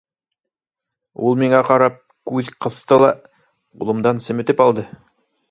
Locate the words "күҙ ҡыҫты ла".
2.31-3.11